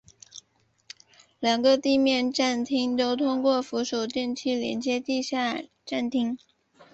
[1.39, 6.39] 两个地面站厅都通过扶手电梯连接地下站厅。